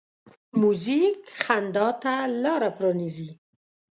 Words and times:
موزیک 0.61 1.19
خندا 1.43 1.87
ته 2.01 2.13
لاره 2.43 2.69
پرانیزي. 2.77 3.29